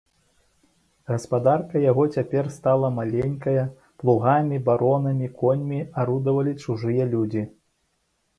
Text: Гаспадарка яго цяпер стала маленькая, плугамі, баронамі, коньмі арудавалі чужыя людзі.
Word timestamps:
Гаспадарка 1.09 1.81
яго 1.91 2.03
цяпер 2.15 2.49
стала 2.55 2.87
маленькая, 2.99 3.67
плугамі, 4.05 4.57
баронамі, 4.71 5.27
коньмі 5.43 5.79
арудавалі 6.07 6.57
чужыя 6.67 7.03
людзі. 7.15 7.43